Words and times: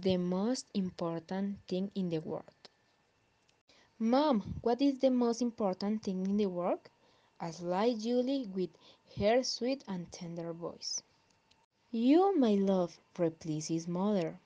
the 0.00 0.16
most 0.16 0.66
important 0.74 1.58
thing 1.66 1.90
in 1.94 2.08
the 2.08 2.18
world? 2.18 2.68
Mom, 3.98 4.58
what 4.62 4.80
is 4.80 4.98
the 4.98 5.10
most 5.10 5.42
important 5.42 6.02
thing 6.02 6.24
in 6.26 6.36
the 6.36 6.46
world? 6.46 6.88
asked 7.40 7.60
Julie 7.60 8.46
with 8.54 8.70
her 9.18 9.42
sweet 9.42 9.84
and 9.88 10.10
tender 10.12 10.52
voice. 10.52 11.02
You, 11.90 12.36
my 12.38 12.54
love, 12.54 13.00
replied 13.18 13.64
his 13.64 13.86
mother. 13.86 14.40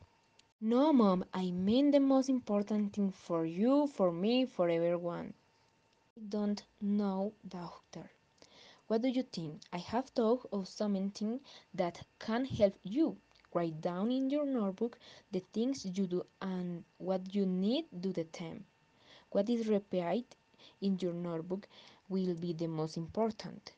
No, 0.61 0.93
Mom, 0.93 1.25
I 1.33 1.51
mean 1.51 1.91
the 1.91 2.01
most 2.01 2.29
important 2.29 2.95
thing 2.95 3.11
for 3.13 3.45
you, 3.45 3.87
for 3.87 4.11
me, 4.13 4.47
for 4.47 4.69
everyone. 4.69 5.35
I 6.17 6.21
don't 6.29 6.63
know, 6.81 7.33
doctor. 7.49 8.11
What 8.87 9.03
do 9.03 9.09
you 9.09 9.23
think? 9.23 9.63
I 9.73 9.79
have 9.79 10.09
thought 10.11 10.47
of 10.53 10.69
something 10.69 11.41
that 11.75 12.03
can 12.19 12.45
help 12.47 12.75
you. 12.83 13.17
Write 13.55 13.81
down 13.81 14.11
in 14.11 14.29
your 14.29 14.45
notebook 14.45 14.99
the 15.33 15.41
things 15.53 15.87
you 15.87 16.07
do 16.07 16.27
and 16.43 16.85
what 16.99 17.35
you 17.35 17.47
need 17.47 17.87
do 18.01 18.13
the 18.13 18.25
time. 18.25 18.67
What 19.31 19.49
is 19.49 19.67
repeated 19.69 20.27
in 20.81 20.99
your 21.01 21.15
notebook 21.15 21.67
will 22.09 22.35
be 22.35 22.53
the 22.53 22.67
most 22.67 22.97
important. 22.97 23.73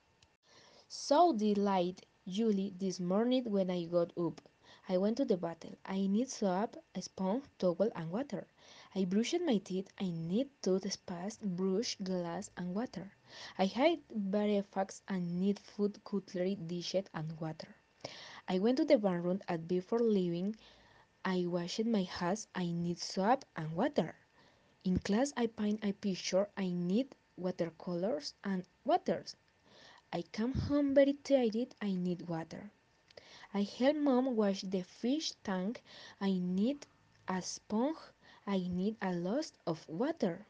So 0.88 1.32
delighted 1.32 2.06
Julie 2.26 2.72
this 2.78 2.98
morning 2.98 3.44
when 3.44 3.70
I 3.70 3.84
got 3.84 4.12
up. 4.18 4.40
I 4.88 4.98
went 4.98 5.16
to 5.18 5.24
the 5.24 5.36
bathroom. 5.36 5.76
I 5.84 6.06
need 6.06 6.30
soap, 6.30 6.76
a 6.94 7.02
sponge, 7.02 7.44
towel, 7.58 7.90
and 7.94 8.10
water. 8.10 8.46
I 8.94 9.04
brushed 9.04 9.40
my 9.44 9.58
teeth. 9.58 9.88
I 10.00 10.10
need 10.10 10.48
toothpaste, 10.62 11.42
brush, 11.42 11.96
glass, 12.02 12.50
and 12.56 12.74
water. 12.74 13.12
I 13.58 13.66
had 13.66 14.08
breakfast 14.08 15.02
and 15.08 15.38
need 15.40 15.58
food, 15.58 16.02
cutlery, 16.04 16.54
dishes, 16.54 17.06
and 17.14 17.38
water. 17.40 17.74
I 18.48 18.60
went 18.60 18.76
to 18.78 18.84
the 18.84 18.96
bathroom 18.96 19.42
and 19.48 19.66
before 19.66 19.98
leaving, 19.98 20.56
I 21.24 21.46
washed 21.46 21.84
my 21.84 22.04
hands. 22.04 22.46
I 22.54 22.66
need 22.66 23.00
soap 23.00 23.44
and 23.56 23.72
water. 23.74 24.14
In 24.84 24.98
class, 24.98 25.32
I 25.36 25.48
paint 25.48 25.84
a 25.84 25.92
picture. 25.92 26.48
I 26.56 26.68
need 26.68 27.16
watercolors 27.36 28.34
and 28.44 28.64
waters. 28.84 29.34
I 30.12 30.22
come 30.22 30.52
home 30.54 30.94
very 30.94 31.14
tired. 31.14 31.74
I 31.82 31.92
need 31.92 32.28
water. 32.28 32.70
I 33.52 33.62
help 33.62 33.96
mom 33.96 34.36
wash 34.36 34.62
the 34.62 34.82
fish 34.82 35.32
tank. 35.42 35.82
I 36.20 36.32
need 36.38 36.86
a 37.26 37.42
sponge. 37.42 37.98
I 38.46 38.58
need 38.58 38.96
a 39.02 39.12
lot 39.12 39.50
of 39.66 39.88
water. 39.88 40.46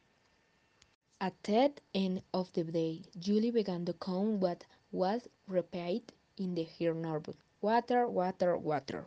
At 1.19 1.41
the 1.41 1.73
end 1.95 2.21
of 2.31 2.53
the 2.53 2.63
day, 2.63 3.01
Julie 3.17 3.49
began 3.49 3.85
to 3.85 3.93
count 3.93 4.39
what 4.39 4.65
was 4.91 5.27
repeated 5.47 6.13
in 6.37 6.53
the 6.53 6.67
her 6.79 6.93
notebook. 6.93 7.37
Water, 7.61 8.07
water, 8.07 8.57
water. 8.57 9.05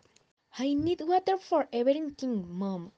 I 0.58 0.74
need 0.74 1.00
water 1.00 1.36
for 1.36 1.68
everything, 1.72 2.48
mom. 2.48 2.92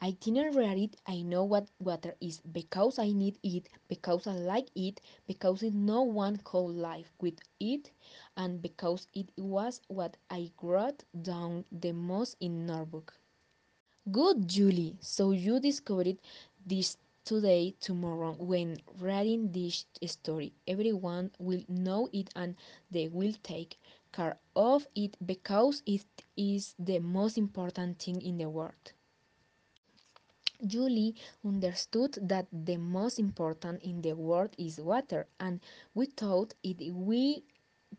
I 0.00 0.12
didn't 0.12 0.54
read 0.56 0.78
it. 0.78 0.96
I 1.06 1.22
know 1.22 1.44
what 1.44 1.68
water 1.78 2.16
is 2.20 2.40
because 2.40 2.98
I 2.98 3.12
need 3.12 3.38
it, 3.42 3.68
because 3.88 4.26
I 4.26 4.32
like 4.32 4.68
it, 4.74 5.00
because 5.26 5.62
no 5.62 6.02
one 6.02 6.38
could 6.38 6.66
live 6.68 7.12
with 7.20 7.40
it, 7.60 7.92
and 8.36 8.62
because 8.62 9.06
it 9.14 9.30
was 9.36 9.80
what 9.88 10.16
I 10.30 10.52
wrote 10.62 11.04
down 11.20 11.64
the 11.72 11.92
most 11.92 12.36
in 12.40 12.66
notebook. 12.66 13.18
Good, 14.10 14.48
Julie. 14.48 14.96
So 15.00 15.30
you 15.32 15.60
discovered 15.60 16.18
this 16.66 16.96
today, 17.24 17.74
tomorrow, 17.80 18.32
when 18.38 18.78
reading 18.98 19.52
this 19.52 19.86
story. 20.06 20.52
Everyone 20.66 21.30
will 21.38 21.62
know 21.68 22.08
it 22.12 22.30
and 22.34 22.56
they 22.90 23.08
will 23.08 23.34
take 23.42 23.78
care 24.16 24.38
of 24.56 24.86
it 24.94 25.16
because 25.24 25.82
it 25.86 26.06
is 26.36 26.74
the 26.78 26.98
most 26.98 27.36
important 27.36 27.98
thing 28.02 28.22
in 28.22 28.38
the 28.38 28.48
world. 28.48 28.92
Julie 30.66 31.14
understood 31.44 32.16
that 32.22 32.46
the 32.50 32.78
most 32.78 33.18
important 33.18 33.82
in 33.82 34.00
the 34.00 34.14
world 34.14 34.50
is 34.56 34.80
water, 34.80 35.26
and 35.38 35.60
we 35.94 36.06
thought 36.06 36.54
it 36.62 36.94
we 36.94 37.44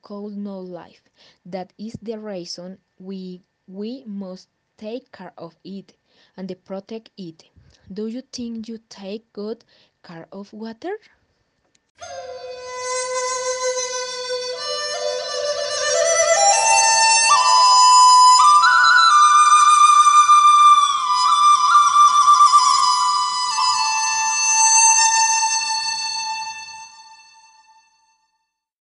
could 0.02 0.36
not 0.36 0.66
life. 0.66 1.04
That 1.46 1.72
is 1.78 1.94
the 2.02 2.18
reason 2.18 2.80
we 2.98 3.44
we 3.68 4.04
must 4.06 4.50
take 4.78 5.12
care 5.12 5.34
of 5.38 5.56
it 5.64 5.94
and 6.36 6.52
protect 6.66 7.12
it. 7.16 7.44
Do 7.94 8.08
you 8.08 8.22
think 8.22 8.68
you 8.68 8.80
take 8.90 9.32
good 9.34 9.64
care 10.02 10.28
of 10.32 10.52
water? 10.52 10.98